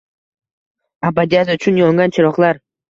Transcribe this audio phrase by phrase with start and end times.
[1.11, 2.67] Abadiyat uchun yongan chiroqlar.